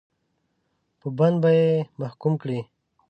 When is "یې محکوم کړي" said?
1.59-2.59